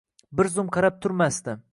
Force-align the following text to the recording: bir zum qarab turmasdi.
bir 0.39 0.49
zum 0.55 0.71
qarab 0.77 0.97
turmasdi. 1.07 1.59